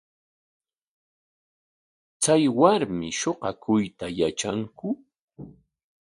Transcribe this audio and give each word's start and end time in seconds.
¿Chay 2.21 2.43
warmi 2.59 3.07
shuqakuyta 3.19 4.05
yatranku? 4.19 4.87